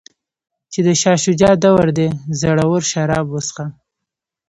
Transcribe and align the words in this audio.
چې 0.71 0.79
د 0.87 0.89
شاه 1.01 1.17
شجاع 1.23 1.55
دور 1.63 1.87
دی 1.97 2.07
زړور 2.39 2.81
شراب 2.91 3.25
وڅښه. 3.29 3.65